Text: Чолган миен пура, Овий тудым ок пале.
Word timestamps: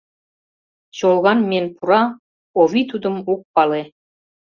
Чолган 0.97 1.39
миен 1.49 1.67
пура, 1.77 2.01
Овий 2.61 2.85
тудым 2.91 3.15
ок 3.33 3.41
пале. 3.53 3.81